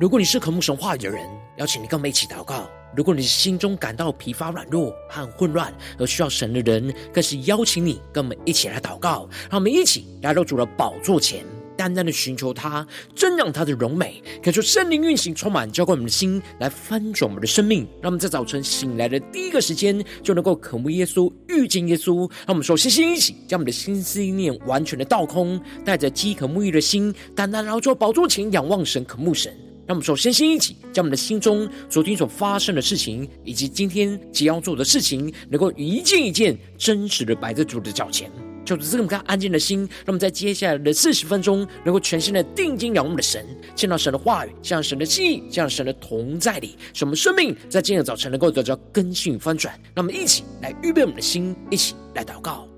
[0.00, 1.28] 如果你是渴慕神话语的人，
[1.58, 9.28] 邀请你跟我们一起祷告；如果你心中感到疲乏、软弱和混乱而需要神的人，更是邀请你跟我们一起来祷告。
[9.50, 11.44] 让我们一起来到主的宝座前，
[11.76, 17.86] 单单的寻求他，瞻仰他的荣美，感受圣灵运行充满，浇灌我们的心，来翻转我们的生命。
[18.00, 22.20] 让我们在早晨醒来的第一个时间，就能够渴慕耶稣、遇见耶稣。
[22.46, 29.54] 让我们首先先一起将我们的心思意念完全的倒空，带着饥渴沐浴的心，单单来到宝座前仰望神、渴慕神。
[29.90, 38.30] 让我们首先先一起，将我们的心中昨天所发生的事情，以及今天即将要做的事情，能够一件一件真实的摆在主的脚前，
[38.64, 39.80] 就是这么个安静的心。
[39.80, 49.74] 让我们在接下来的四十分钟，能够全心的定睛仰望的神，见到神的话语，见到神的记忆，见到神的同在里，使我们生命在今天早晨能够得到更新与翻转。
[49.92, 52.69] 让我们一起来预备我们的心，一起来祷告。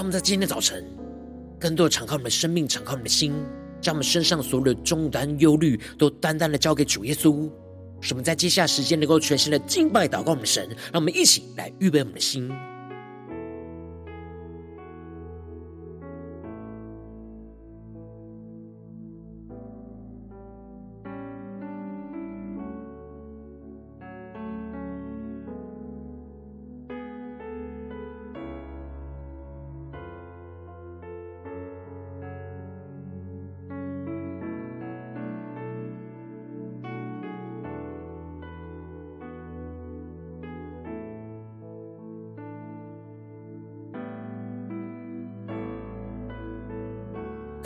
[0.00, 0.82] 让我们在今天的早晨，
[1.58, 3.34] 更多的敞开我们的生命，敞开我们的心，
[3.82, 7.50] 将我们身上所有的重担、忧虑，都单单的交给主耶稣。
[8.00, 10.66] 使我们在接下来时间能够全心的敬拜、祷告我们的神。
[10.90, 12.50] 让我们一起来预备我们的心。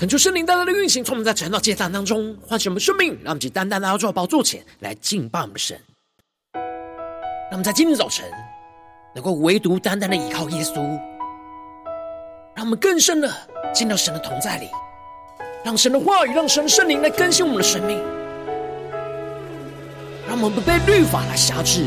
[0.05, 5.81] 恳求圣灵单单的运行，从我们在晨祷祭坛当中唤醒我们生命，让我们去单单来到主的宝座前来敬拜我们的神。
[6.53, 8.23] 让我们在今天早晨
[9.15, 10.75] 能够唯独单单的依靠耶稣，
[12.55, 13.33] 让我们更深的
[13.73, 14.69] 进到神的同在里，
[15.65, 17.99] 让神的话语，让神的圣灵来更新我们的生命，
[20.29, 21.87] 让我们不被律法来辖制，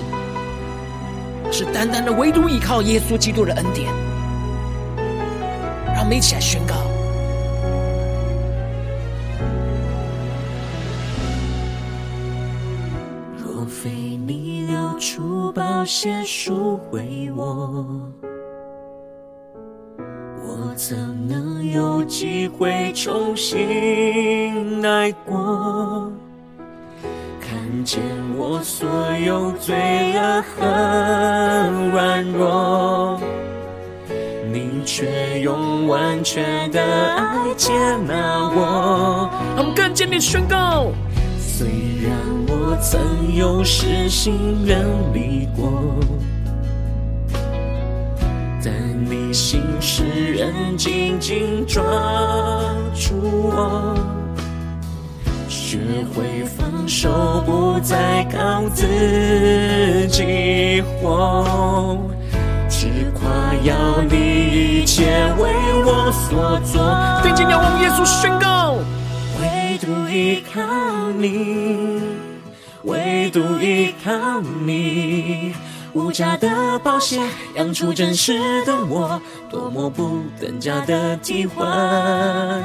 [1.51, 3.93] 是单单的唯独依靠耶稣基督的恩典。
[5.93, 6.86] 让我们一起来宣告。
[15.17, 17.75] 流出宝血赎回我，
[20.43, 20.95] 我怎
[21.27, 26.11] 能有机会重新来过？
[27.41, 27.99] 看见
[28.37, 28.87] 我所
[29.25, 29.75] 有罪
[30.13, 30.63] 恶和
[31.91, 33.19] 软弱，
[34.53, 36.79] 你却用完全的
[37.15, 37.73] 爱接
[38.07, 39.31] 纳我。
[39.55, 40.91] 让我们更坚定宣告。
[41.39, 41.67] 虽
[42.03, 42.13] 然
[42.69, 45.95] 我曾有失心远离过，
[48.61, 48.73] 但
[49.05, 51.81] 你心使人紧紧抓
[52.93, 53.95] 住我，
[55.47, 55.77] 学
[56.13, 58.85] 会放手，不再靠自
[60.09, 61.97] 己活，
[62.67, 65.05] 只夸耀你一切
[65.39, 65.53] 为
[65.85, 66.83] 我所做。
[67.23, 68.75] 定睛仰望耶稣宣告。
[69.39, 70.61] 唯独依靠
[71.17, 72.01] 你，
[72.83, 75.53] 唯独依靠你，
[75.93, 77.19] 无价的宝血
[77.55, 82.63] 养出真实的我，多么不等价的替换。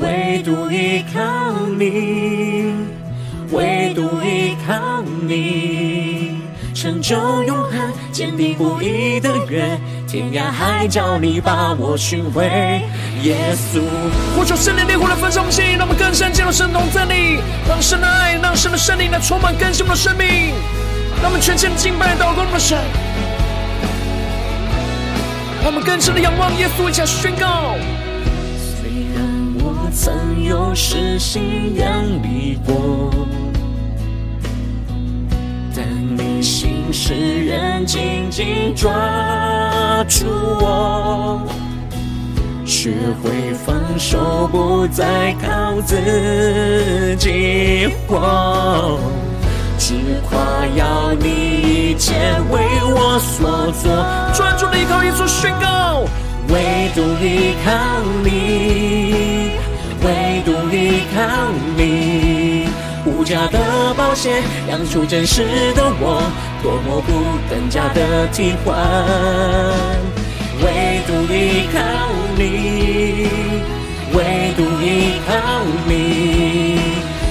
[0.00, 1.20] 唯独依靠
[1.78, 2.72] 你，
[3.52, 6.38] 唯独依靠你。
[6.74, 9.78] 成就永恒，坚定不移的约，
[10.08, 12.46] 天涯海角你把我寻回，
[13.22, 13.82] 耶稣。
[14.34, 17.38] 呼求圣灵烈火来焚烧我们心，让我们更深进入神同在里，
[17.68, 20.54] 让神的爱，让神的圣灵来充满更新我们的生命，
[21.20, 22.78] 让我们全心的敬拜祷告我们的神，
[25.62, 27.76] 让我们更深的仰望耶稣，一起来宣告。
[28.80, 29.22] 虽然
[29.60, 31.86] 我曾有失心远
[32.22, 33.12] 离过。
[36.40, 38.90] 心使人紧紧抓
[40.08, 40.26] 住
[40.60, 41.40] 我，
[42.64, 42.92] 学
[43.22, 48.98] 会放手，不再靠自己活，
[49.78, 49.94] 只
[50.28, 52.14] 夸耀你一切
[52.50, 53.92] 为我所做。
[54.34, 56.04] 专注的靠耶稣宣告，
[56.48, 57.70] 唯独依靠
[58.24, 59.50] 你，
[60.02, 62.68] 唯独依靠你。
[63.06, 66.22] 无价的保险养出真实的我，
[66.62, 67.12] 多么不
[67.48, 68.76] 等价的替换。
[70.60, 71.78] 唯独依靠
[72.36, 73.28] 你，
[74.12, 75.30] 唯独依靠
[75.86, 76.80] 你，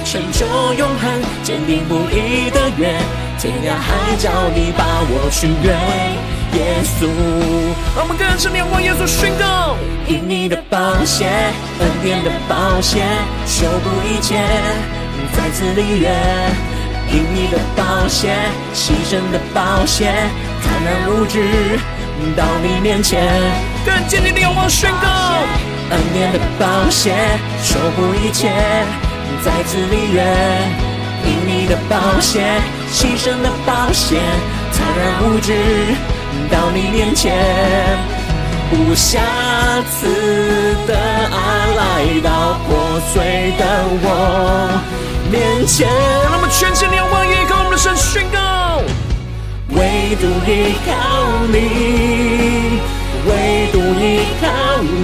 [0.05, 0.45] 成就
[0.75, 2.95] 永恒，坚定不移的约，
[3.37, 5.67] 天涯海角你把我寻回。
[6.57, 7.05] 耶稣，
[7.95, 9.75] 让我们更深地仰望耶稣，宣告：
[10.07, 11.27] 因你的宝血，
[11.79, 13.03] 恩典的宝血，
[13.45, 14.37] 修补一切，
[15.35, 16.09] 再次立约。
[17.11, 18.35] 因你的保险，
[18.73, 20.13] 牺牲的保险，
[20.63, 21.41] 坦然无惧
[22.35, 23.27] 到你面前。
[23.85, 25.07] 更坚定的仰望宣告：
[25.91, 27.15] 恩典的保险，
[27.63, 28.51] 守护一切，
[29.43, 30.23] 再次立约。
[31.25, 32.61] 因你的保险，
[32.91, 34.21] 牺牲的保险，
[34.73, 35.53] 坦然无惧。
[36.49, 37.35] 到你面前，
[38.71, 39.19] 无瑕
[39.89, 41.35] 疵的爱
[41.75, 43.63] 来到破碎的
[44.01, 44.05] 我
[45.31, 45.87] 面前。
[46.23, 48.81] 让我们全心仰望，依靠我们的神宣告：
[49.75, 50.91] 唯独依靠
[51.51, 52.79] 你，
[53.27, 54.45] 唯独依靠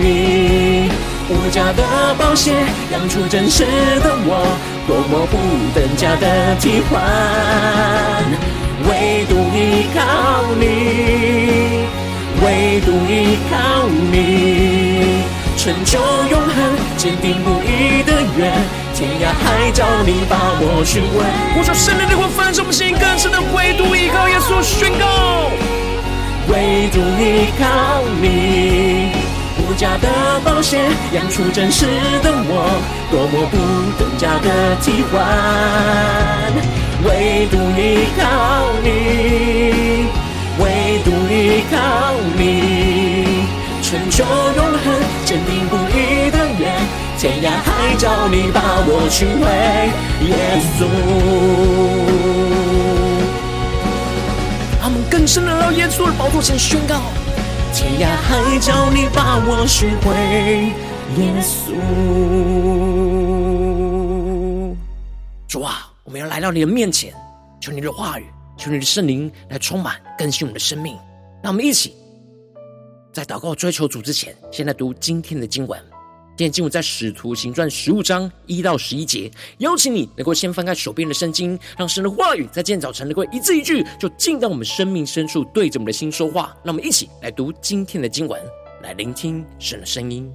[0.01, 0.89] 你，
[1.29, 2.53] 无价的宝血
[2.91, 3.65] 养出真实
[4.01, 4.45] 的我，
[4.87, 5.37] 多么不
[5.73, 7.01] 等价的替换。
[8.85, 10.01] 唯独依靠
[10.59, 11.87] 你，
[12.43, 15.23] 唯独依靠你，
[15.57, 15.99] 成就
[16.29, 16.55] 永恒，
[16.97, 18.51] 坚定不移的约，
[19.03, 21.25] 天涯海角你把我寻回。
[21.57, 25.51] 我说圣灵的火焚烧我们心，更深的唯独依靠耶稣宣告，
[26.47, 29.11] 唯独依靠你，
[29.59, 30.07] 无价的
[30.45, 30.79] 宝血
[31.11, 31.85] 养出真实
[32.23, 32.79] 的我，
[33.11, 33.57] 多么不
[33.99, 35.19] 等价的替换。
[37.03, 40.07] 唯独依靠你，
[40.63, 41.75] 唯独依靠
[42.37, 43.43] 你，
[43.81, 44.95] 成就永恒，
[45.25, 46.37] 坚定不移的，
[47.23, 49.47] 天涯海角你把我寻回，
[50.27, 50.35] 耶
[50.75, 50.83] 稣。
[54.81, 56.99] 他们更深的到耶稣的宝座前宣告：
[57.73, 60.13] 天涯海角你把我寻回，
[61.15, 61.71] 耶稣。
[65.47, 67.13] 主啊我们要来到你的面前，
[67.61, 68.25] 求你的话语，
[68.57, 70.93] 求你的圣灵来充满更新我们的生命。
[71.41, 71.95] 让我们一起
[73.13, 75.81] 在祷告追求主之前，先来读今天的经文。
[76.35, 79.29] 今天经文在使徒行传十五章一到十一节。
[79.59, 86.51] 邀请你能够先翻开手边的圣经，让神的话语在今天早晨能够一字一句，就进到我们生命深处，对着我们的心说话。
[86.63, 88.41] 让我们一起来读今天的经文，
[88.81, 90.27] 来聆听神的声音。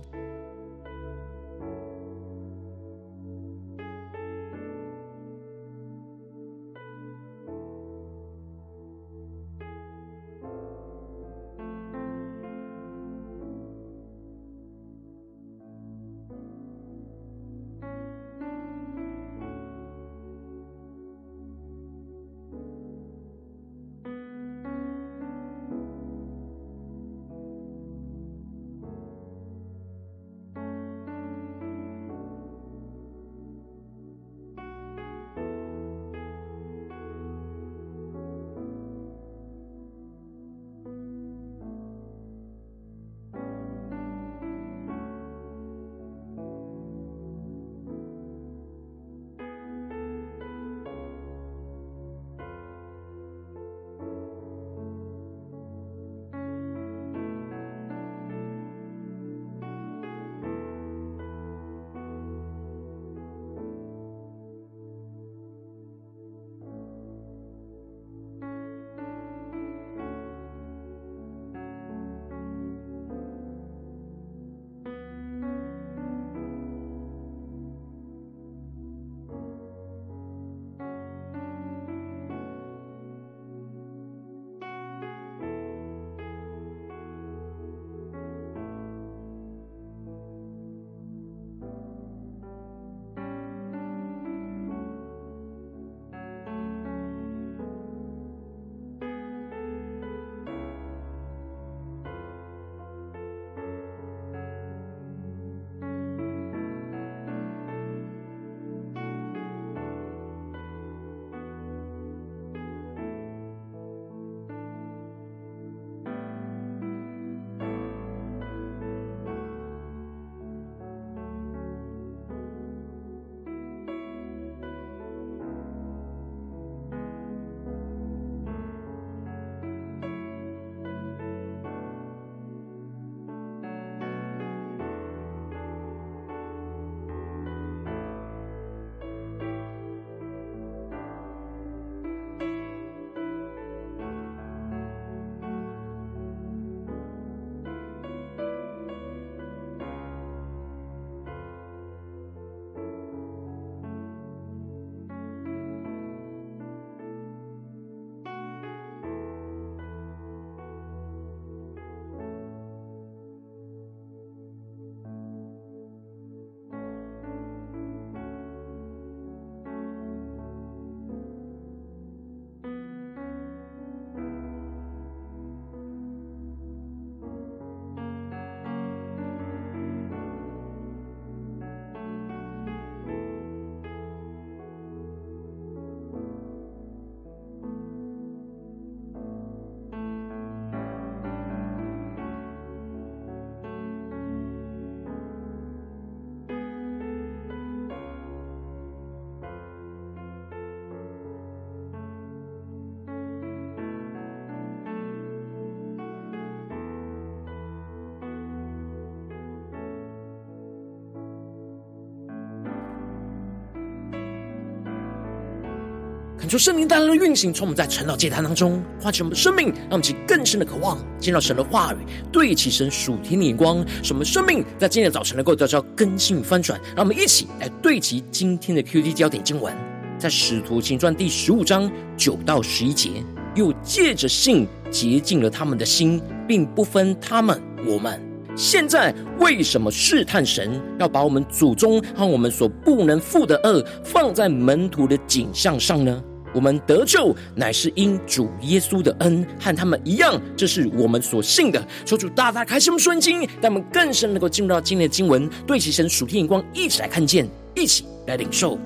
[216.49, 221.97] 求圣灵带来的运行，从我们在晨祷祭坛当中唤起我们的生命，让我们起更深的渴望，见到神的话语，
[222.33, 226.81] 对齐神属天的眼光，使我们生命在今天的早晨能够得到更新与翻转。
[226.97, 229.75] 让我们一起来对齐今天的 QD 焦点经文，
[230.19, 233.11] 在使徒行传第十五章九到十一节，
[233.55, 238.19] 又借着信洁净了他们的心，并不分他们我们。
[238.57, 246.25] 现在为什么试探神，要把我们祖宗和我们所不能负的恶放在门徒的景象上呢？
[246.55, 251.83] 我们得救乃是因主耶稣的恩，和他们一样，这是我们所信的。
[252.05, 258.79] 求主大大开什么顺经，让我们更深能够进入到今天的经文，对齐神属天眼光，一起来看见，一起来领受。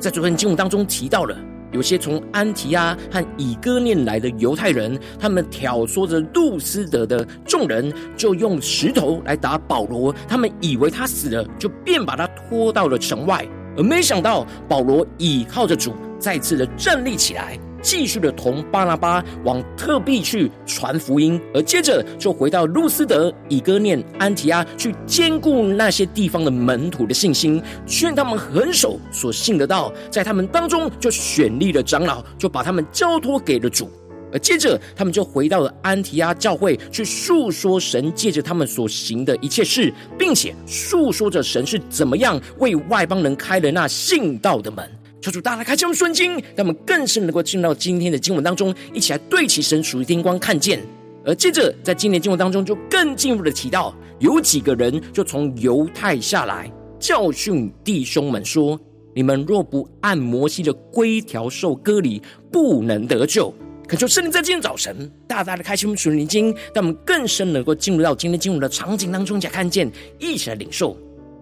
[0.00, 1.36] 在昨天经文当中提到了。
[1.70, 10.10] 有些从安提阿和以哥念来的犹太人，他们挑唆着路斯德的众人，就用石头来打保罗。
[10.26, 13.46] 他们以为他死了，就便把他拖到了城外，
[13.78, 17.58] 而没想到保罗倚靠着主，再次的站立起来。
[17.80, 33.88] 继续的同巴拿巴往特庇去传福音，而接着就回到路斯德、以哥念、安提阿去坚固那些地方的门徒的信心，劝他们恒守所信的道，在他们当中就选立了长老，就把他们交托给了主。
[34.32, 44.88] 而接着他们就回到了安提阿教会去述说神借着他们所行的一切事，并且述说着神是怎么样为外邦人开了那信道的门。
[45.20, 50.80] 求主大大开启我们顺经，让我们更深能够进入到今天的经文当中，一起来对齐神属天光看见。
[51.24, 56.70] 而接着在今年经文当中，就更进一步的提到，有几个人就从犹太下来
[57.00, 58.78] 教训弟兄们说
[59.12, 63.52] ：“你们若不按摩西的规条受割礼，不能得救。”
[63.88, 70.94] 恳求圣灵在今天早晨大大的开启我们属灵经，让我们更深能够进入到今天经文的场景当中，才看见，一起来领受。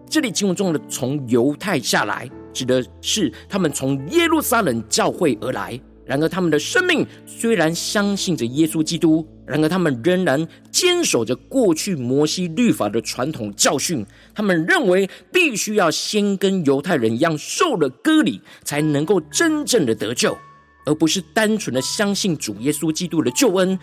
[0.08, 2.30] 这里经文中的从犹太下来。
[2.52, 14.06] 指的是他们从耶路撒冷教会而来，然而他们的生命虽然相信着耶稣基督，然而他们仍然坚守着过去摩西律法的传统教训。
[14.32, 20.38] 他们认为必须要先跟犹太人一样受了割礼，才能够真正的得救，
[20.86, 23.78] 而不是单纯的相信主耶稣基督的救恩。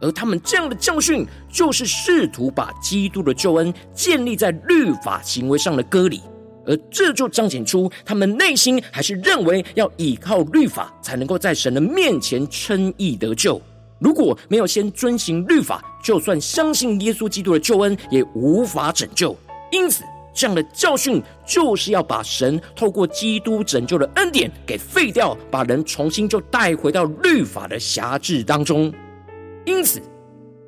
[0.00, 6.20] 而他们这样的教训，就是试图把基督的救恩建立在律法行为上的割礼。
[6.66, 13.60] 而这就彰显出他们内心还是认为要依靠律法才能够在神的面前称义得救。
[13.98, 19.34] 如果没有先遵行律法，就算相信耶稣基督的救恩，也无法拯救。
[19.72, 20.04] 因此，
[20.38, 28.92] 这样的教训就是要把神透过基督拯救的恩典给废掉，把人重新就带回到律法的辖制当中。
[29.64, 30.00] 因此。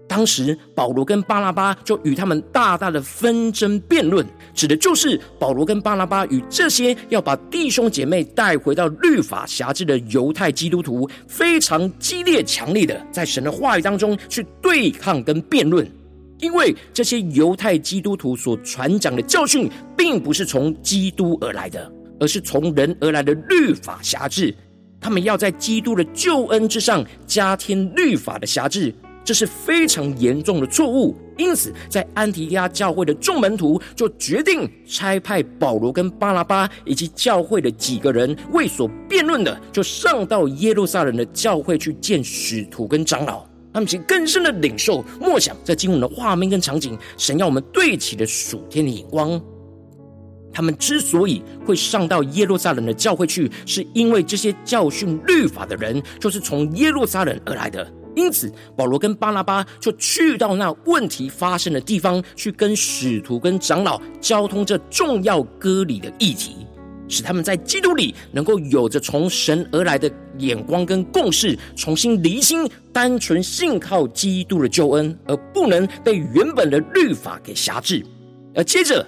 [0.08, 15.88] 当时保罗跟巴拉巴就与他们大大的纷争辩论，指的就是保罗跟巴拉巴与这些要把弟兄姐妹带回到律法辖制的犹太基督徒，非常激烈强烈的在神的话语当中去对抗跟辩论，
[16.40, 24.54] 因为这些犹太基督徒所传讲的教训，并不是从基督而来的，而是从人而来的律法辖制，
[25.00, 28.94] 他们要在基督的救恩之上加添律法的辖制。
[29.22, 49.40] 这是非常严重的错误，因此在安提阿教会的众门徒就决定差派保罗跟巴拉巴以及教会的几个人为所辩论的，就上到耶路撒冷的教会去见使徒跟长老，他们请更深的领受默想在经文的画面跟场景，神要我们对齐的属天的眼光。
[50.52, 57.88] 他们之所以会上到耶路撒冷的教会去，是因为这些教训律法的人就是从耶路撒冷而来的。
[58.16, 66.56] 因此，保罗跟巴拉巴就去到那问题发生的地方，去跟使徒跟长老交通这重要割礼的议题，
[67.10, 78.02] 使他们在基督里能够有着从神而来的眼光跟共识，重新离心，单纯信靠基督的救恩，而不能被原本的律法给辖制。
[78.54, 79.04] 而接着，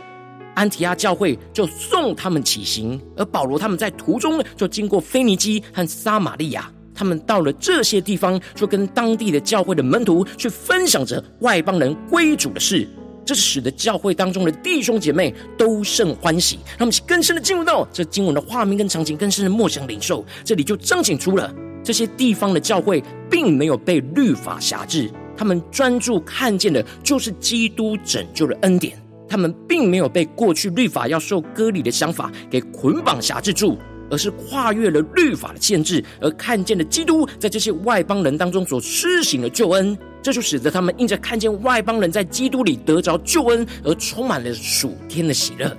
[0.54, 6.70] 安提阿教会就送他们起行，而保罗他们在途中就经过腓尼基和撒玛利亚。
[6.94, 12.86] 他们到了这些地方，就跟当地的教会的门徒去分享着外邦人归主的事，
[13.24, 16.58] 这是使得教会当中的弟兄姐妹都甚欢喜。
[16.78, 20.24] 他们更深的进入到这经文的画面跟场景，更深的默想领受。
[20.44, 21.52] 这里就彰显出了
[21.84, 28.96] 这些地方的教会并没有被律法辖制，他们专注看见的就是基督拯救的恩典，
[29.28, 33.78] 他们并没有被过去律法要受割礼的想法给捆绑辖制住。
[34.12, 45.74] 而是跨越了律法的限制，而看见了基督在这些外邦人当中所施行的救恩，这就使得他们因着看见外邦人在基督里得着救恩，而充满了属天的喜乐。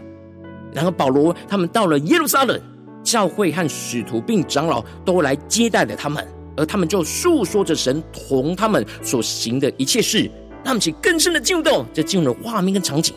[0.73, 2.59] 然后保罗他们到了耶路撒冷，
[3.03, 10.27] 教会和使徒并长老都来接待了他们，而他们就述说着神同他们所行的一切事，
[10.63, 13.13] 他们起更深的进入到这进入的画面跟场景。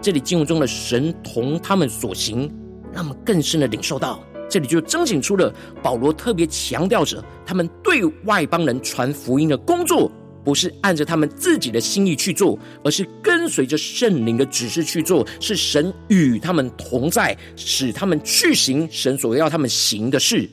[0.00, 2.48] 这里进入中的神同他们所行，
[2.94, 4.22] 让我们更深的领受到。
[4.50, 10.10] 这里就彰显出了保罗特别强调着，他们对外邦人传福音的工作，
[10.44, 15.24] 不是按着他们自己的心意去做，而是跟随着圣灵的指示去做。
[15.38, 20.50] 是神与他们同在，使他们去行神所要他们行的事。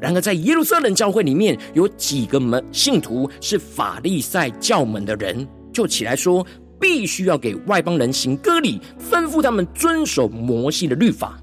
[0.00, 6.46] 然而，在耶路撒冷教会里面，有几个门信徒是法利赛教门的人，就起来说，
[6.80, 11.38] 必须要给外邦人行割礼，吩咐他们遵守摩西的律法。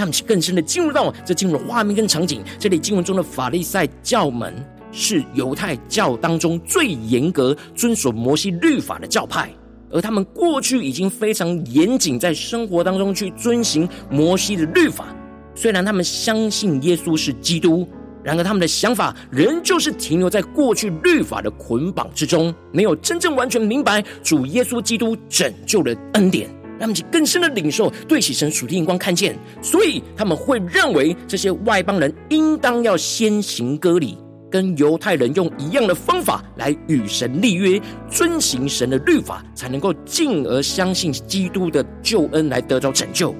[0.00, 2.42] 他们更深的进入到这进入画面跟场景。
[2.58, 4.54] 这里经文中的法利赛教门
[4.90, 9.50] 是犹太教当中最严格遵守摩西律法的教派，
[9.90, 15.14] 而他们过去已经非常严谨，在生活当中去遵行摩西的律法。
[15.54, 17.86] 虽然他们相信耶稣是基督，
[18.24, 26.59] 然而他们的想法仍旧是停留在过去律法的捆绑之中，没有真正完全明白主耶稣基督拯救的恩典。
[26.80, 34.16] 让他们更深的领受，对起神属天眼光看见，所以他们会认为这些外邦人应当要先行割礼，
[34.50, 37.78] 跟犹太人用一样的方法来与神立约，
[38.10, 43.34] 遵行神的律法，才能够进而相信基督的救恩来得到拯救。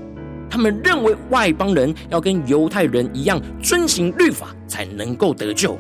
[0.51, 5.79] 他们认为外邦人要跟犹太人一样遵行律法，才能够得救。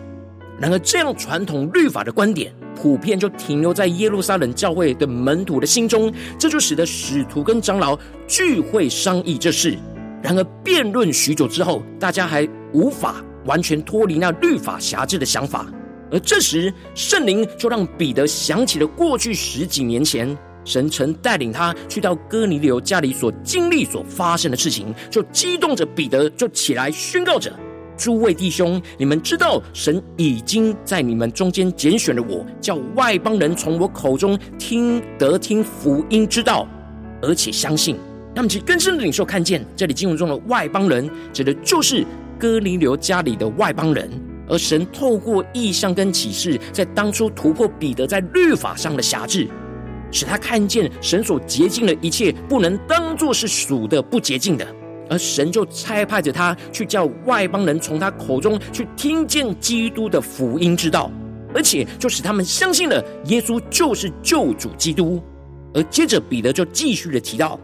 [0.60, 9.78] 然而，这样传统律法的观点，普遍就停留在耶路撒冷教会的门徒的心中，这就使得使徒跟长老聚会商议这事。
[10.22, 15.66] 然而辩论许久之后，大家还无法完全脱离那律法辖制的想法。
[16.12, 27.50] 而这时，圣灵就让彼得想起了过去十几年前，神曾带领他去到哥尼流家里所经历所发生的事情，就激动着彼得就起来宣告着。
[28.00, 36.66] 诸位弟兄，你们知道，神已经在你们中间拣选了我，叫外邦人从我口中听得听福音之道，
[37.20, 37.98] 而且相信。
[38.34, 42.02] 他们其更深的领受看见，这里经文中的外邦人，指的就是
[42.38, 44.10] 哥尼流家里的外邦人。
[44.48, 49.46] 而神透过异象跟启示，在当初突破彼得在律法上的辖制，
[50.10, 54.66] 使他看见神所洁净的一切，不能当作是属的不洁净的。
[55.10, 61.10] 而神就差派着他去叫外邦人从他口中去听见基督的福音之道，
[61.52, 65.20] 而且就使他们相信了耶稣就是救主基督。
[65.74, 67.58] 而接着彼得就继续的提到，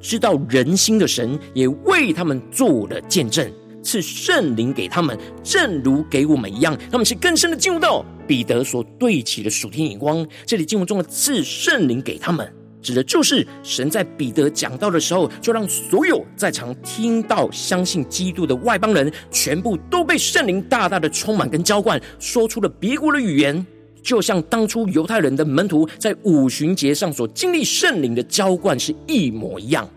[0.00, 3.50] 知道人心的神也为他们做了见证，
[3.82, 6.78] 赐圣灵给他们，正如给我们一样。
[6.90, 10.26] 他们是更深的进入到彼得所对齐的属天眼光。
[10.46, 12.52] 这里经文中的赐圣灵给他们。
[12.82, 23.64] 指的就是神在彼得讲道的时候，就让所有在场听到、相信基督的外邦人，全部都被圣灵大大的充满跟浇灌，说出了别国的语言，
[24.02, 29.88] 就像当初犹太人的门徒在五旬节上所经历圣灵的浇灌是一模一样。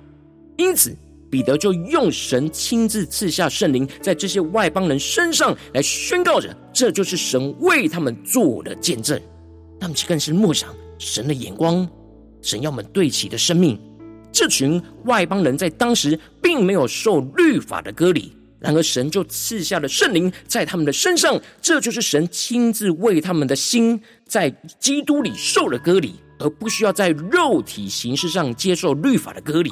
[0.57, 0.95] 因此，
[1.29, 9.19] 彼得就用神亲自赐下圣灵在这些外邦人身上来宣告着，这就是神为他们做的见证。
[9.79, 11.85] 他们更是默想神的眼光。
[12.45, 13.77] 神要我们对齐的生命，
[14.31, 24.47] 这群外邦人在当时并没有受律法的割礼，然而神就赐下了圣灵在他们的身上，这就是神亲自为他们的心在
[24.79, 29.71] 基督里受了割礼，而不需要在肉体形式上接受律法的割礼。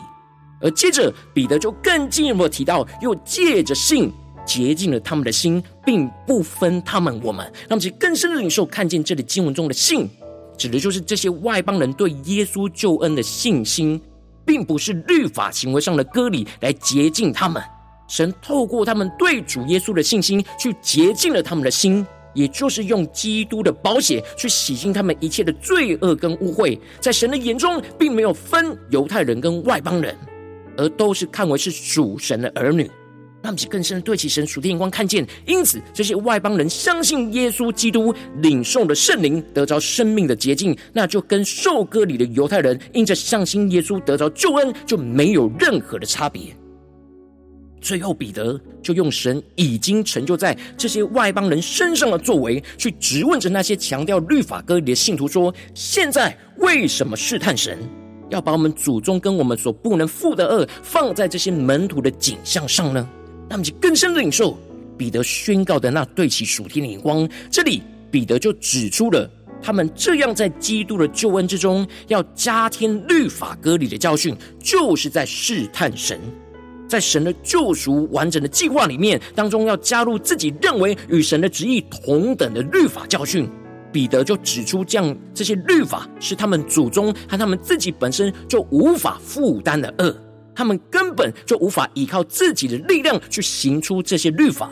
[0.60, 4.12] 而接着彼得就更进一步提到，又借着信
[4.48, 10.10] 洁净了他们的心，并不分他们我们，让其更深的领受看见这里经文中的信。
[10.58, 14.00] 指的就是这些外邦人对耶稣救恩的信心，
[14.46, 17.62] 并不是律法行为上的割礼来洁净他们。
[18.08, 26.78] 神透过他们对主耶稣的信心，去洁净了他们的心，也就是用基督的宝血去洗净他们一切的罪恶跟污秽。
[27.00, 30.16] 在神的眼中，并没有分犹太人跟外邦人，
[30.78, 32.90] 而都是看为是属神的儿女。
[33.44, 46.56] 让我们更深的对其神属天眼光看见，因此这些外邦人相信耶稣基督，领受了圣灵，得着生命的捷径，那就跟受割礼的犹太人因着相信耶稣得着救恩，就没有任何的差别。
[47.82, 57.78] 最后，彼得就用神已经成就在这些外邦人身上的作为，去质问着那些强调律法割礼的信徒说：现在为什么试探神，
[58.30, 63.06] 要把我们祖宗跟我们所不能负的恶放在这些门徒的景象上呢？
[63.50, 64.58] 他们就更深的领受
[64.98, 67.28] 彼得宣告的那对其属天的眼光。
[67.52, 69.30] 这里彼得就指出了
[69.62, 76.20] 他们这样在基督的救恩之中要加添律法割礼的教训，就是在试探神。
[76.88, 83.50] 在神的救赎完整的计划里面当中，要加入自己认为与神的旨意同等的律法教训。
[83.92, 90.16] 彼得就指出，这样这些律法是他们祖宗和他们自己本身就无法负担的恶，
[90.56, 94.72] 他们根本就无法依靠自己的力量去行出这些律法。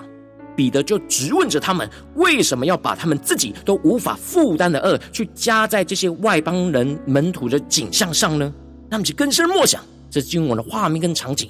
[0.56, 8.54] 彼得就质问着他们，为什么要把他们自己都无法负担的恶去加在这些外邦人门徒的景象上呢？
[8.90, 11.50] 他们就更深默想这经文的画面跟场景。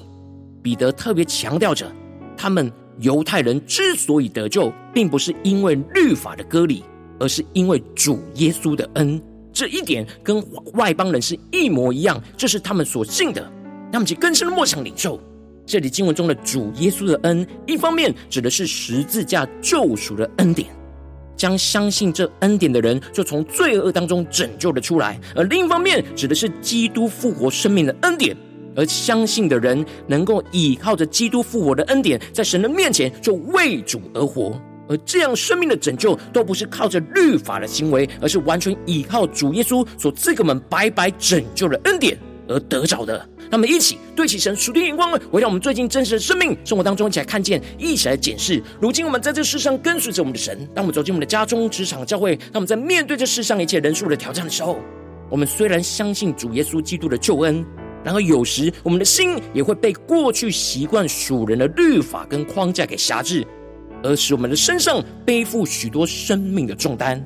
[0.61, 1.91] 彼得特别强调着，
[2.37, 6.83] 他们犹太人之所以得救，并不是因为律法的割礼。
[7.19, 9.21] 而是因为主耶稣的恩，
[9.53, 13.47] 这一点跟外邦人是一模一样，这是他们所信的。
[13.91, 15.19] 他们就更深的默想领受。
[15.65, 20.67] 这里经文中的主耶稣的恩，一方面指的是十字架救赎的恩典，
[21.37, 28.35] 将相信这恩典的人就从罪恶当中拯救了出来；而另一方面指的是基督复活生命的恩典，
[28.75, 34.59] 而相信的人能够依靠着基督复活的恩典，在神的面前就为主而活。
[34.89, 42.17] 而这样生命的拯救，都不是靠着律法的行为，而是完全依靠主耶稣所赐给我们白白拯救的恩典。
[42.51, 43.27] 而得着的。
[43.49, 48.61] 那么，一起对齐神属天眼光，回到我们最近真实的生命生活当中，一起来看见，一起来检视。
[48.79, 54.79] 如今我们在这世上跟随着我们的神，当我们走进我们的家中、职场、教会，当我们在面对这世上一切人数的挑战的时候，
[55.29, 57.65] 我们虽然相信主耶稣基督的救恩，
[58.03, 63.45] 然而有时我们的心也会被过去习惯属人的律法跟框架给辖制。
[64.03, 67.23] 而使我们的身上背负许多生命的重担，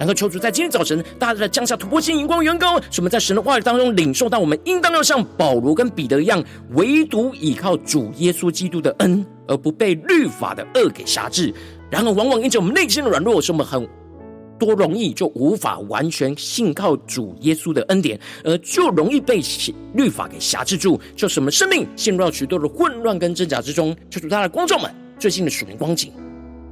[0.00, 11.52] 然后求主在今天早晨大大的降下突破性眼光，远高，使我们在神的话语当中领受到，我们应当要像保罗跟彼得一样，唯独依靠主耶稣基督的恩，而不被律法的恶给辖制。
[11.90, 13.86] 然而，往往因着我们内心的软弱，使我们很
[14.58, 19.42] 多容易就无法完全信靠主耶稣的恩典，而就容易被
[19.92, 23.94] 律法给辖制住，就使我们生命陷入到许多的混乱跟挣扎之中。
[24.08, 24.90] 求主他的光照们。
[25.18, 26.10] 最近的属灵光景，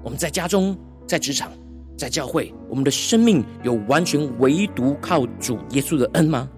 [0.02, 0.74] 我们在家中、
[1.06, 1.52] 在职场、
[1.98, 6.48] 在教会，我们的生命有完全唯独靠主耶稣的恩吗？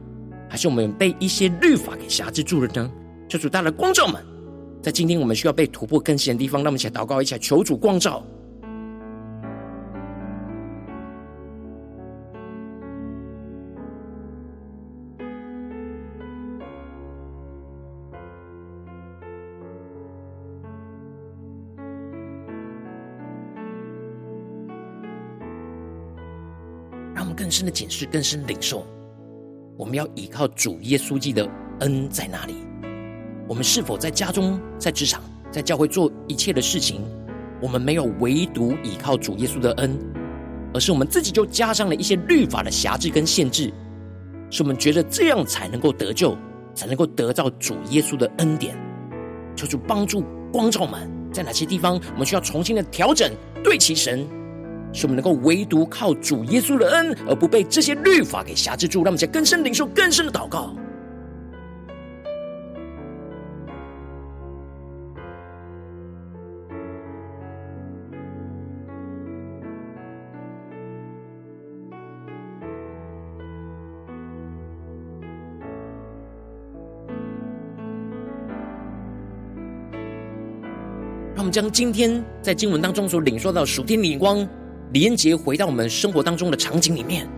[0.50, 2.92] 还是我们被一些律法给辖制住了呢？
[3.26, 4.22] 求主带来光照们，
[4.82, 8.22] 在今天我们需要被突破更新的地方，让我们一起来祷告，一起来求主光照。
[27.40, 28.86] 更深的检视，更深的领受，
[29.78, 31.50] 我们要依靠主耶稣基督的
[31.80, 32.54] 恩在哪里？
[33.48, 37.00] 我们是否在家中、在职场、在教会做一切的事情，
[37.62, 39.98] 我们没有唯独依靠主耶稣的恩，
[40.74, 43.72] 而是我们自己就加上了一些律法的辖制跟限制，
[44.50, 46.36] 使我们觉得这样才能够得救，
[46.74, 48.76] 才能够得到主耶稣的恩典。
[49.56, 50.22] 求主帮助
[50.52, 53.32] 光照们，在哪些地方我们需要重新的调整，
[53.64, 54.28] 对齐神。
[54.92, 59.00] 使我们能够唯独靠主耶稣的恩，而不被这些律法给辖制住。
[59.00, 60.74] 让我们在更深领受更深的祷告。
[81.32, 84.46] 让我们将今天在经文当中所领受到的属天的光。
[84.92, 87.28] 连结回到我们生活当中的场景里面，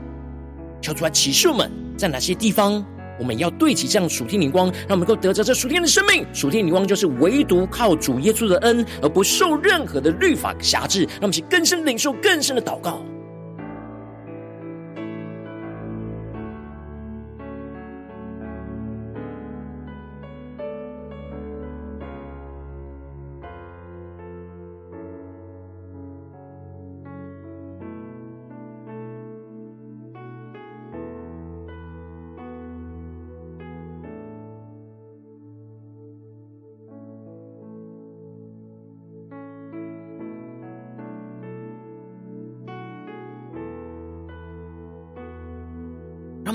[0.81, 2.85] 求主来启示我们在哪些地方，
[3.19, 6.25] 我们要对齐这样属天灵光，让我们能够得着这属天的生命。
[6.33, 11.03] 属天灵光就是唯独靠主耶稣的恩，而不受任何的律法辖制。
[11.03, 13.03] 让我们去更深领受更深的祷告。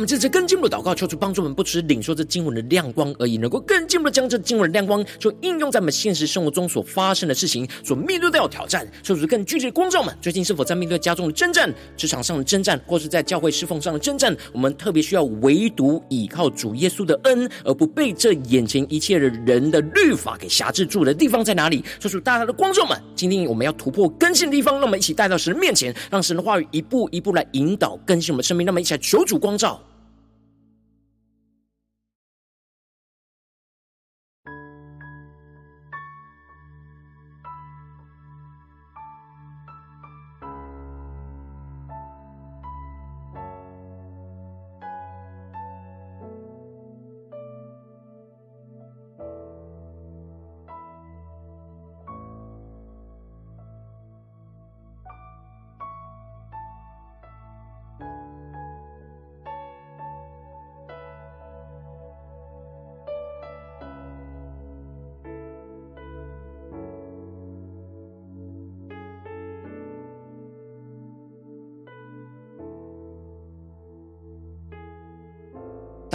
[0.08, 8.89] 这次更进一步的祷告，求主帮助我们，不只是领受这经文的亮光而已，能够更进一步的将这经文的亮光，就应用在我们现实生活中所发生的事情，所面对的挑战。
[9.04, 14.34] 求主更具体的光照们，最近是否在面对家中的征战、职场上的征战，或是在教会侍奉上的征战？
[14.54, 21.84] 我们特别需要唯独倚靠主耶稣的恩，而不被这眼前一切的人的律法给辖制住的地方在哪里？
[22.00, 28.65] 求主大大的光照们，今天我们要突破更新的地方，让我们一起带到神的面前，让神的话语一步一步来引导更新我们生命。
[28.65, 29.82] 让我们一起来求主光照。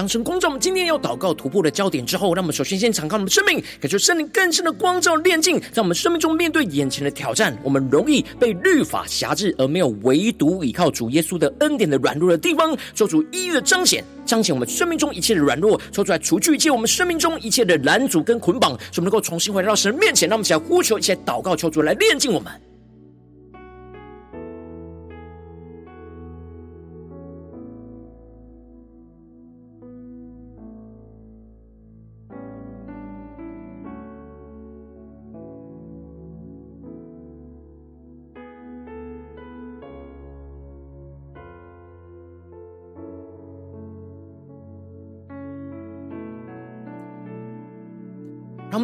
[0.02, 22.50] 当神光照我们今天要祷告突破的焦点之后，让我们首先先敞开我们的生命，感受圣灵更深的光照炼净，在我们生命中面对眼前的挑战，我们容易被律法辖制，而没有唯独依靠主耶稣的恩典的软弱的地方，做主一一彰显，彰显我们生命中一切的软弱，抽出来除去一切我们生命中一切的拦阻跟捆绑，使我们能够重新回到神面前，让我们一起来呼求，一起来祷告，求主来炼净我们。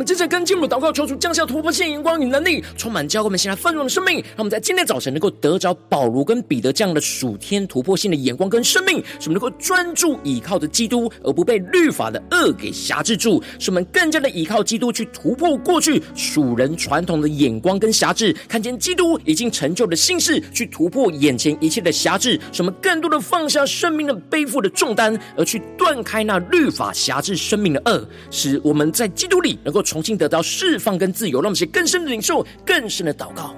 [0.08, 4.14] 接着跟进入祷告，求主降下突破性眼光与能力，充满教会们现在丰盛的生命。
[4.14, 13.42] 让我们在今天早晨能够得着保罗跟彼得这样的属天突破性的眼光跟生命，使我们能够专注倚靠着基督，而不被律法的恶给辖制住。
[13.58, 22.40] 使我们更加的倚靠基督，去突破过去属人传统的眼光跟辖制，看见基督已经成就的心事，去突破眼前一切的辖制。
[22.50, 29.97] 使我们更多的放下生命的背负的重担，而去断开那律法辖制生命的恶，使我们在基督里能够从。
[29.98, 33.52] 重新得到释放跟自由，让我们写更深的领受，更深的祷告，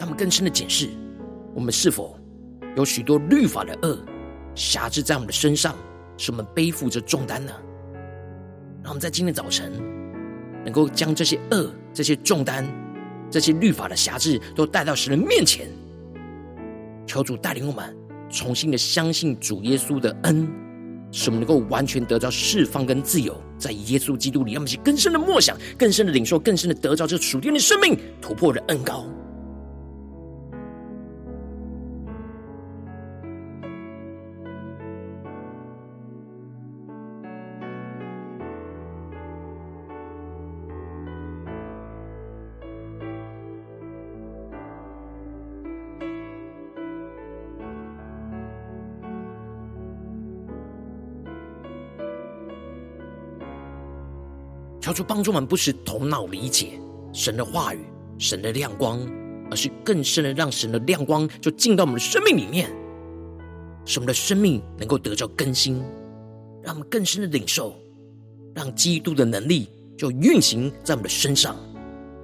[0.00, 0.88] 我们更深的检视，
[1.54, 2.18] 我们是否
[2.74, 3.96] 有许多律法的恶
[4.56, 5.76] 辖制在我们的身上，
[6.16, 7.52] 使我们背负着重担呢？
[8.82, 9.72] 让我们在今天早晨
[10.64, 12.66] 能够将这些恶、这些重担、
[13.30, 15.68] 这些律法的辖制，都带到神的面前，
[17.06, 17.96] 求主带领我们
[18.28, 20.65] 重新的相信主耶稣的恩。
[21.12, 29.06] 使我们能够完全得到释放跟自由，在耶稣基督里，让我们去更深的默想、更深的领受、更深的得到这属天的生命突破的恩高。
[54.86, 56.80] 求主帮助我们，不是头脑理解
[57.12, 57.80] 神的话语、
[58.18, 59.00] 神的亮光，
[59.50, 62.70] 而是更深的让神的亮光就进到我们的生命里面，
[63.84, 65.82] 使我们的生命能够得着更新，
[66.62, 67.74] 让我们更深的领受，
[68.54, 69.68] 让基督的能力
[69.98, 71.56] 就运行在我们的身上。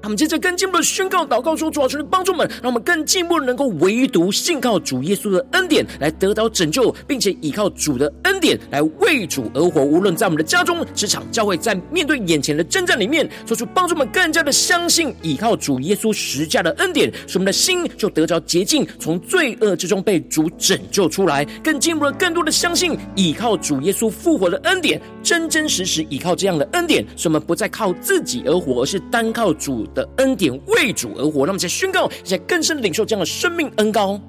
[0.03, 9.85] 他们接着更进一步的宣告、祷告说：“主啊，求你帮助们，让我们更进一步的能够唯独信靠主耶稣的恩典来得到拯救，并且依靠主的恩典来为主而活。
[9.85, 21.45] 无论在我们的家中、职场、教会，在面对眼前的征战里面，做出帮助们更加的相信依靠主耶稣十架的恩典，使我们的心就得着洁净，从罪恶之中被主拯救出来。
[21.63, 34.21] 更进一步的、更多的相信依靠主耶稣复活的恩典，真真实实依靠这样的恩典，使我们不再靠自己而活，而是单靠主。”的恩典为主而活，让我们再宣告，再更深的领受这样的生命恩膏，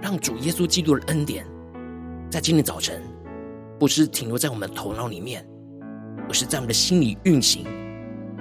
[0.00, 1.44] 让主耶稣基督的恩典
[2.30, 3.02] 在今天早晨
[3.78, 5.46] 不是停留在我们的头脑里面，
[6.28, 7.64] 而是在我们的心里运行。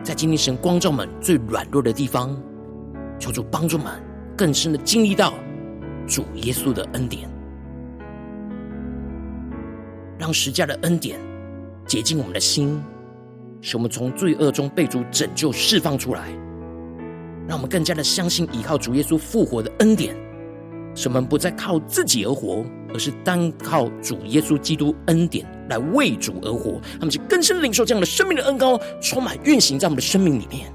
[0.03, 2.41] 在今天神光照们最软弱的地方，
[3.19, 3.85] 求主帮助们
[4.37, 5.33] 更深的经历到
[6.07, 7.29] 主耶稣的恩典，
[10.17, 11.19] 让十架的恩典
[11.85, 12.81] 洁净我们的心。
[13.69, 16.29] 使我们从罪恶中被主拯救、释放出来，
[17.45, 20.15] 让我们更加的相信依靠主耶稣复活的恩典，
[20.95, 26.79] 使我们不再靠自己而活，而是单靠主耶稣基督恩典来为主而活。
[26.93, 30.73] 他们就更深领受这样的生命的恩膏，充满运行在我们的生命里面。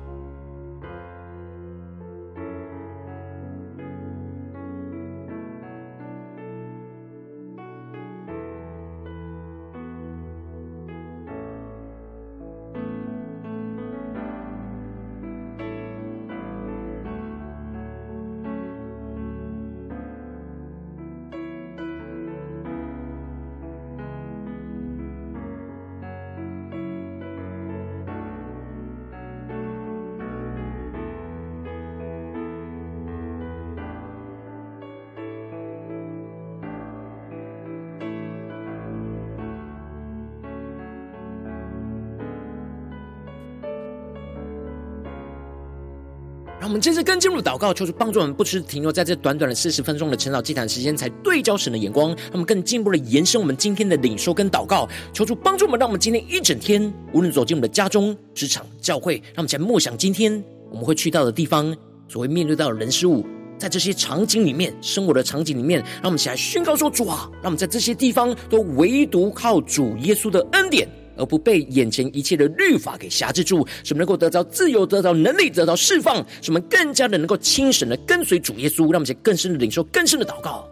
[46.82, 52.12] 接着更进入祷告，求主帮助我们，不只停留在这短短的四十分钟的晨祷祭坛时间，才对焦神的眼光。
[52.32, 60.42] 他们更进一步的延伸我们今天的领受跟祷告，求主帮助我们，让我们今天一整天，无论走进我们的家中、职场、教会，让我们来默想今天
[60.72, 61.72] 我们会去到的地方，
[62.08, 63.24] 所会面对到的人事物。
[63.58, 80.71] 在这些场景里面，生活的场景里面，让我们起来宣告说：主啊，让我们在这些地方都唯独靠主耶稣的恩典，而不被眼前一切的律法给辖制住，使我们能够得到自由，得到能力，得到释放，使我们更加的能够轻省的跟随主耶稣，让我们去更深的领受，更深的祷告。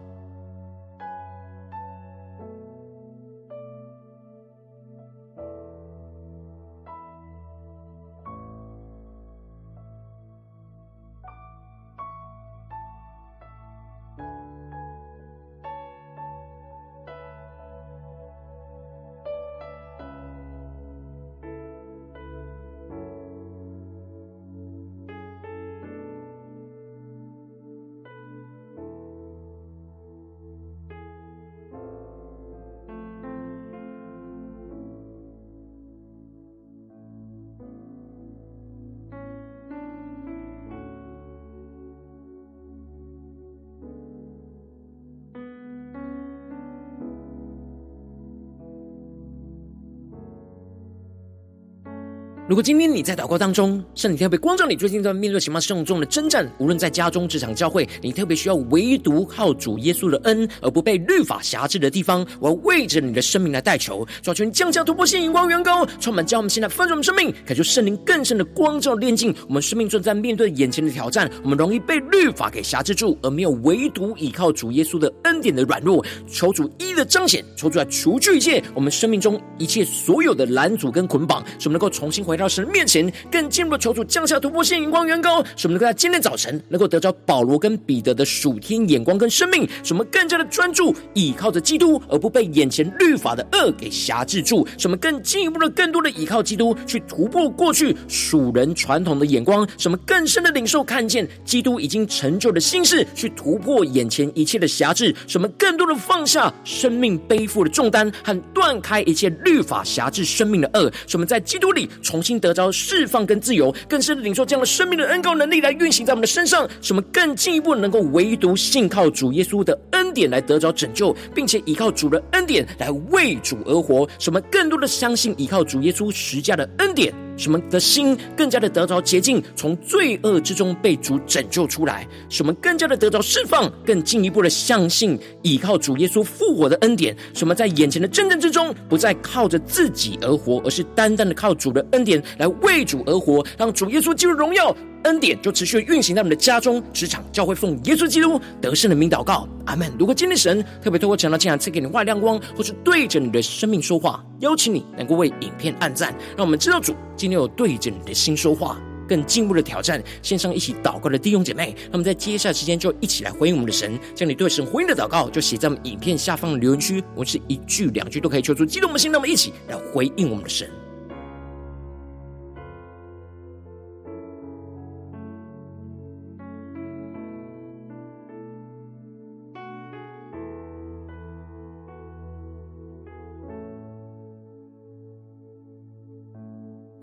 [52.51, 94.67] 如果今天你在祷告当中，圣灵特别光照你，最近在面对情况重重的征战，无论在家中、职场、教会，你特别需要唯独靠主耶稣的恩，而不被律法辖制的地方，我要为着你的生命来代求，求你降下突破性、眼光、远高，充满将我们现在丰盛的生命，感受圣灵更深的光照、炼净我们生命，正在面对眼前的挑战，我们容易被律法给辖制住，而没有唯独倚靠主耶稣的恩典的软弱，求主一一的彰显，求主来除去一切我们生命中一切所有的拦阻跟捆绑，使我们能够重新回到到神面前，更进一步求主降下突破性、眼光、远高，使我们能够在今天早晨能够得着保罗跟彼得的属天眼光跟生命，使我们更加的专注倚靠着基督，而不被眼前律法的恶给辖制住。
[94.77, 112.71] 使我们更进一步的、更多的倚靠基督，去突破过去属人传统的眼光，使我们更深的领受看见基督已经成就的心事，去突破眼前一切的辖制，使我们更多的放下生命背负的重担，和断开一切律法辖制生命的恶，使我们在基督里重新得着。
[112.71, 127.13] 释放跟自由，更深的领受这样的生命的恩膏能力来运行在我们的身上，什么更进一步能够唯独信靠主耶稣的恩典来得着拯救，并且依靠主的恩典来为主而活，什么更多的相信依靠主耶稣十架的恩典。
[127.37, 144.75] 使我们的心更加的得着洁净，从罪恶之中被主拯救出来；使我们更加的得着释放，更进一步的相信依靠主耶稣复活的恩典；使我们在眼前的征战之中，不再靠着自己而活，而是单单的靠主的恩典来为主而活，让主耶稣进入荣耀。
[145.03, 149.91] 恩典就持续运行在我们的家中、职场、教会，奉耶稣基督得胜的名祷告，阿门。
[149.97, 161.75] 如果今天神特别透过讲道进来赐给你外亮光，或是对着你的生命说话，邀请你能够为影片按赞，让我们知道主今天有对着你的心说话，更进一步的挑战线上一起祷告的弟兄姐妹。
[161.91, 170.69] 那么在接下来时间就一起来回应我们的神，将你对神回应的祷告就写在我们影片下方的留言区，我是一句两句都可以求出激动我们的心，那么一起来回应我们的神。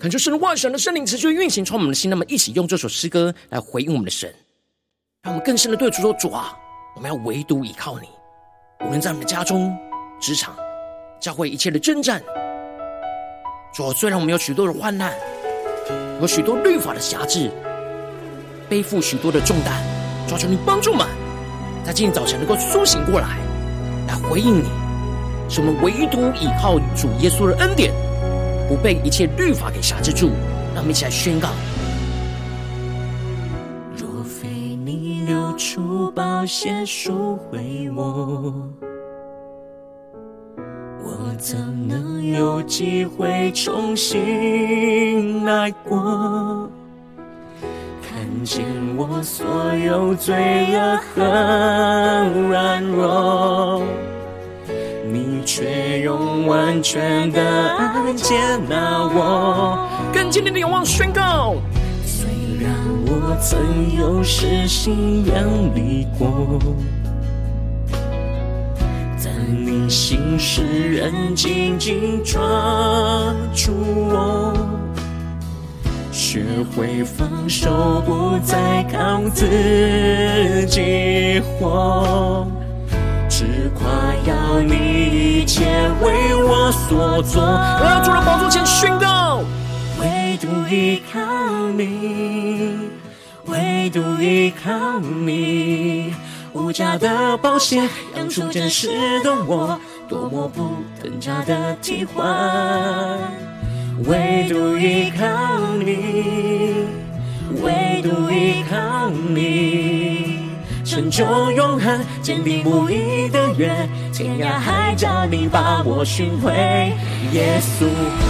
[0.01, 2.09] 恳求神万神的圣灵持续运行，充满我们的心。
[2.09, 4.33] 那么，一起用这首诗歌来回应我们的神，
[5.25, 6.57] 让我们更深的对主说：“主啊，
[6.95, 8.07] 我们要唯独依靠你。
[8.87, 9.77] 无论在我们的家中、
[10.21, 10.55] 职场、
[11.21, 12.23] 教会一切的征战，
[13.75, 15.13] 主，虽然我们有许多的患难，
[16.21, 17.51] 有许多律法的辖制，
[18.69, 19.83] 背负许多的重担，
[20.29, 21.09] 主啊，求你帮助我们，
[21.85, 23.37] 在今天早晨能够苏醒过来，
[24.07, 24.69] 来回应你，
[25.51, 27.93] 使我们唯独依靠主耶稣的恩典。”
[28.69, 30.29] 不被一切律法给辖制住，
[30.75, 31.49] 让我们一起来宣告：
[33.97, 34.47] 若非
[34.85, 38.71] 你流出宝血赎回我，
[41.03, 41.57] 我怎
[41.89, 46.71] 能有机会重新来过？
[48.03, 48.67] 看见
[48.97, 50.35] 我所有罪
[50.75, 51.23] 恶和
[52.49, 53.83] 软弱。
[55.49, 57.41] 却用完全的
[57.79, 58.35] 爱接
[58.69, 61.55] 纳我，更坚定的仰望宣告。
[62.05, 62.29] 虽
[62.61, 62.71] 然
[63.07, 63.59] 我曾
[63.97, 65.43] 有时心远
[65.75, 66.61] 离过，
[69.25, 69.33] 但
[69.65, 72.39] 你心事仍紧紧抓
[73.55, 73.73] 住
[74.11, 74.53] 我，
[76.13, 76.45] 学
[76.77, 79.47] 会放手，不再靠自
[80.67, 82.47] 己活，
[83.39, 83.89] 只夸
[84.27, 84.75] 耀你
[85.43, 85.65] 一切
[86.03, 87.41] 为我所做。
[87.41, 89.45] 我要主的宝座前宣告。
[90.01, 91.21] 唯独依靠
[91.69, 92.91] 你，
[93.47, 96.13] 唯独依靠你，
[96.53, 98.89] 无价的宝血养出真实
[99.23, 99.79] 的我，
[100.09, 100.71] 多么不
[101.01, 102.27] 等价的替换。
[104.07, 105.25] 唯独依靠
[105.77, 106.89] 你，
[107.63, 110.28] 唯独依靠你。
[110.89, 111.23] 成就
[111.53, 113.71] 永恒，坚定不移的约，
[114.11, 116.51] 天涯海角你把我寻回，
[117.35, 117.85] 耶稣。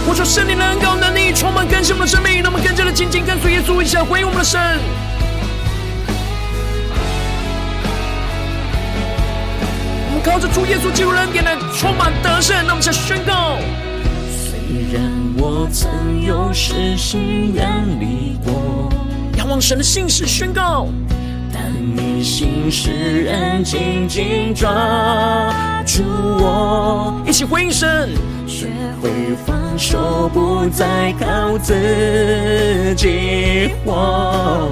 [0.05, 4.59] 我说圣灵的恩膏能力充满更新我们的生命，让我们更加的紧紧跟随耶稣，一起来回应我们的神。
[10.09, 13.55] 我们靠着主耶稣基督的恩典来充满得胜，让我们来宣告。
[14.35, 14.59] 虽
[14.91, 15.01] 然
[15.37, 15.89] 我曾
[16.25, 17.65] 有时心远
[18.01, 18.91] 离过，
[19.37, 20.89] 仰望神的信实宣告。
[21.79, 24.69] 你心事仍紧紧抓
[25.85, 26.03] 住
[26.41, 28.09] 我，一起回应声，
[28.45, 28.67] 学
[29.01, 29.09] 会
[29.45, 34.69] 放手，不再靠自己活，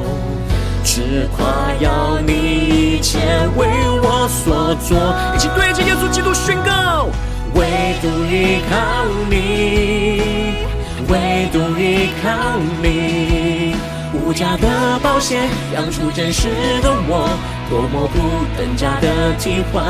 [0.84, 3.20] 只夸耀你一切
[3.56, 3.68] 为
[4.04, 4.98] 我所做。
[5.34, 7.08] 一起对着耶稣基督宣告，
[7.56, 10.66] 唯独依靠你，
[11.08, 13.76] 唯独依靠你。
[14.14, 15.38] 无价的宝血
[15.74, 16.48] 养出真实
[16.82, 17.30] 的我，
[17.70, 18.18] 多么不
[18.58, 19.84] 等价的替换。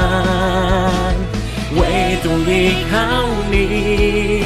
[1.75, 2.95] 唯独依靠
[3.51, 4.43] 你，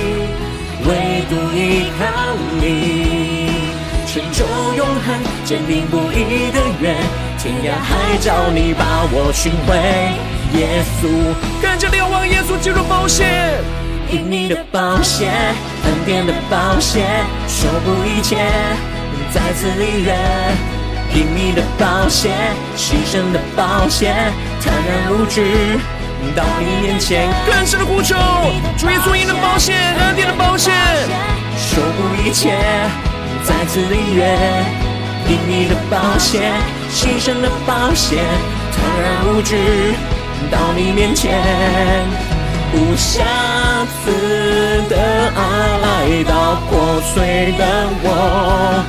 [0.85, 2.01] 唯独依靠
[2.59, 3.51] 你，
[4.07, 4.43] 成就
[4.75, 6.95] 永恒，坚定不移的约，
[7.37, 9.77] 天涯海角你把我寻回。
[10.59, 11.07] 耶稣，
[11.61, 13.23] 更加仰望耶稣基督的宝血，
[14.11, 15.29] 因你的宝血，
[15.85, 17.05] 恩典的宝血，
[17.47, 18.35] 守护一切。
[19.33, 20.13] 再次领约，
[21.13, 22.29] 因你的宝血，
[22.75, 24.13] 牺牲的宝血，
[24.61, 25.79] 坦然无惧
[26.35, 28.15] 到你面前，更深的呼求，
[28.77, 30.71] 主耶稣因的宝血，恩典的宝血，
[31.57, 32.57] 守护一切。
[33.43, 34.37] 再次领约，
[35.27, 36.51] 因你的宝血，
[36.91, 38.21] 牺牲的宝血，
[38.71, 39.55] 坦然无惧
[40.51, 41.41] 到你面前，
[42.73, 43.23] 无瑕
[44.03, 44.95] 疵的
[45.35, 48.83] 爱到破碎的我。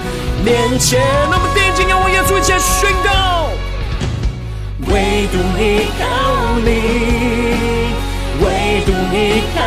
[0.44, 3.48] 面前，那么定睛仰望耶稣，一起宣告：
[4.92, 6.02] 唯独依靠
[6.64, 6.68] 你，
[8.42, 9.60] 唯独依靠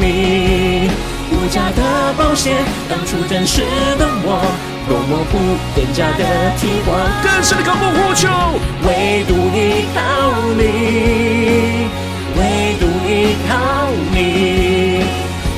[0.00, 0.88] 你，
[1.30, 2.56] 无价的保险
[2.88, 3.60] 当初真实
[3.98, 4.40] 的我，
[4.88, 5.36] 多么不
[5.76, 6.24] 廉价的
[6.58, 6.88] 替换。
[7.22, 8.26] 更深的渴慕呼求，
[8.88, 10.00] 唯独依靠
[10.56, 10.62] 你，
[12.38, 12.40] 唯
[12.80, 13.52] 独依靠
[14.10, 15.04] 你，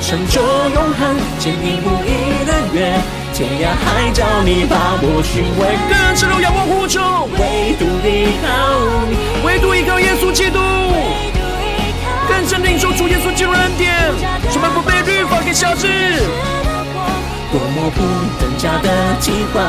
[0.02, 2.98] 成就永恒，坚定不移的约。
[3.36, 8.48] 天涯海角，你把我寻回，更深的仰望呼求，唯独依靠
[9.10, 10.58] 你，唯独依靠耶稣基督，
[12.26, 13.92] 更深领受主耶稣基督的恩典，
[14.50, 15.86] 使我们不被律法给挟制。
[17.52, 18.00] 多么不
[18.40, 18.88] 等价的
[19.20, 19.60] 替换，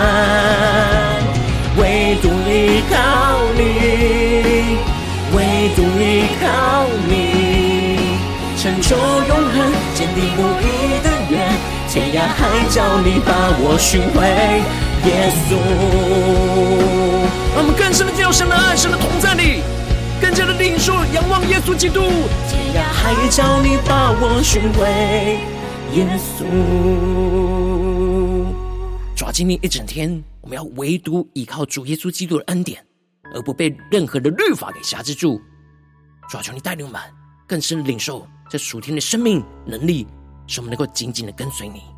[1.76, 2.95] 唯独依靠
[3.59, 4.80] 你，
[5.36, 8.15] 唯独依靠你，
[8.55, 11.07] 成就永恒，坚定不移的。
[11.98, 14.22] 天涯海角，你把我寻回，
[15.10, 15.58] 耶稣。
[17.56, 19.64] 让我们更深的进入神的爱，神的同在里，
[20.22, 22.02] 更加的领受仰望耶稣基督。
[22.48, 25.39] 天涯海角，你把我寻回，
[25.98, 26.06] 耶
[26.38, 26.45] 稣。
[29.16, 32.80] 主啊，今天一整天，我们要唯独依靠主耶稣基督的恩典，
[33.34, 35.41] 而不被任何的律法给挟制住。
[36.30, 37.02] 主啊，求你带领我们
[37.48, 40.06] 更深的领受这属天的生命能力。
[40.48, 41.97] 使我们能够紧紧的跟随你。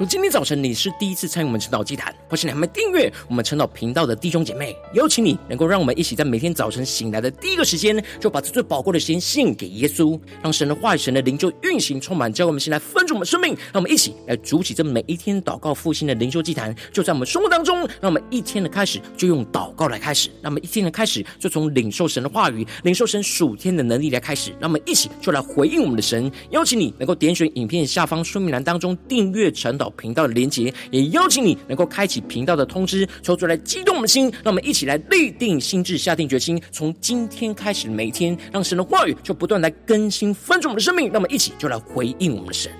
[0.00, 26.32] 如今天早晨你是第一次参与我们晨祷祭坛，或是你还没订阅我们晨祷频道的弟兄姐妹，邀请你能够让我们一起在每天早晨醒来的第一个时间，就把这最宝贵的时间献给耶稣，让神的话语、神的灵就运行充满，教我们先来分足我们生命，让我们一起来筑起这每一天祷告复兴的灵修祭坛，就在我们生活当中，让我们一天的开始就用祷告来开始，让我们一天的开始就从领受神的话语、领受神属天的能力来开始，让我们一起就来回应我们的神。
[26.52, 29.89] 邀请你能够点选影片下方说明栏当中订阅晨祷。
[29.90, 42.70] 频道的连结，也邀请你能够开启频道的通知，说出来激动我们的心，让我们一起来立定心智，下定决心，从今天开始每天，让神的话语就不断来更新翻转我们的生命，让我们一起就来回应我们的神。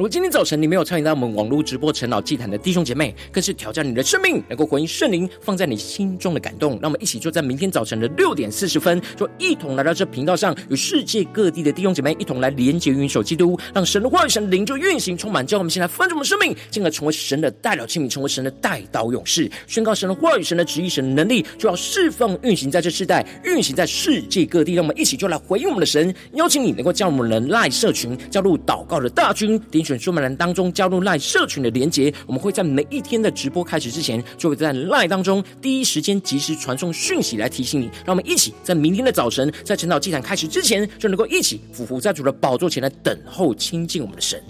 [0.00, 6.70] 如果今天早晨你没有参与到我们网络直播陈老祭坛的弟兄姐妹，更是挑战你的生命，能够回应圣灵放在你心中的感动。
[6.80, 15.46] 让我们一起就在明天早晨的六点四十分，就一同来到这频道上，与世界各地的弟兄姐妹一同来连接、云手基督，让神的话语、神的灵就运行充满。
[15.46, 24.72] 叫我们先来翻转我们生命，进而成为神的代表器皿，成为神的代祷勇士，宣告神的话语、神的旨意、神的能力，就要释放运行在这世代，运行在世界各地。
[24.72, 37.86] 让我们一起就来回应我们的神，邀请你能够将我们人赖社群加入祷告的大军，选书门栏当中加入赖社群的连结，我们会在每一天的直播开始之前，就会在赖当中第一时间及时传送讯息来提醒你。
[38.06, 44.40] 让我们一起在明天的早晨，在晨祷祭坛开始之前，就能够一起俯伏在主的宝座前来等候亲近我们的神。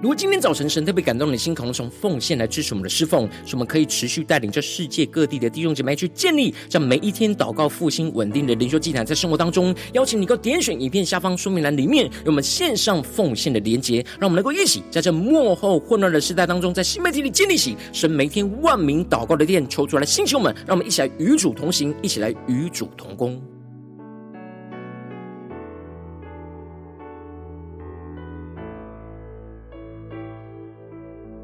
[0.00, 23.42] 如果今天早晨神特别感动你的心，可能从奉献来支持我们的侍奉，使我们可以持续带领着世界各地的弟兄姐妹去建立这每一天祷告复兴稳定的灵修祭坛，在生活当中，邀请你能够点选影片下方说明栏里面有我们线上奉献的连结，让我们能够一起在这幕后混乱的时代当中，在新媒体里建立起神每天万名祷告的殿，求主来兴起我们，让我们一起来与主同行，一起来与主同工。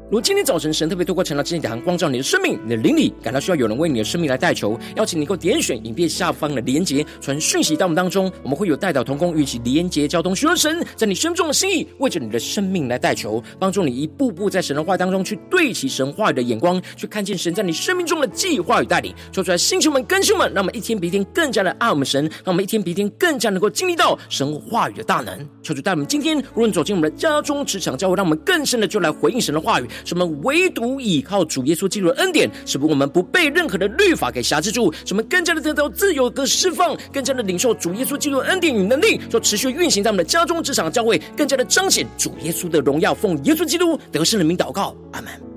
[0.05, 25.35] 如果今天早晨神特别透过晨祷祭坛光照你的生命，你的灵里感到需要有人为你的生命来代求，邀请你能够点选影片下方的连结，传讯息到我们当中，我们会有代祷同工与其连结交通，寻求神在你生命中的心意，为着你的生命来代求，帮助你一步步在神的话当中去对齐神话语的眼光，去看见神在你生命中的计划与带领，说出来星球们、更新们，让我们一天比一天更加的爱我们神，让我们一天比一天更加能够经历到神话语的大能。
[25.63, 29.89] 求主带我们今天无论走进我们的家中、职场、教会，让我们更深的就来回应神的话语。
[30.03, 43.13] 什么唯独倚靠主耶稣基督的恩典，使我们不被任何的律法给辖制住，什么更加的得到自由的释放，更加的领受主耶稣基督的恩典与能力，就持续运行在我们的家中、职场、教会，更加的彰显主耶稣的荣耀。
[43.13, 45.54] 奉耶稣基督得胜的名祷告，阿门。